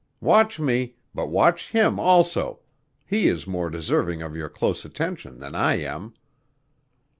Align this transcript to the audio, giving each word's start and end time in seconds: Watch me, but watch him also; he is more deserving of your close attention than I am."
Watch 0.19 0.59
me, 0.59 0.95
but 1.13 1.29
watch 1.29 1.73
him 1.73 1.99
also; 1.99 2.61
he 3.05 3.27
is 3.27 3.45
more 3.45 3.69
deserving 3.69 4.23
of 4.23 4.35
your 4.35 4.49
close 4.49 4.83
attention 4.83 5.37
than 5.37 5.53
I 5.53 5.75
am." 5.77 6.15